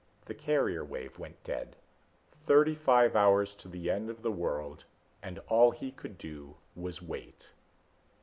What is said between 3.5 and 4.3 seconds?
to the end of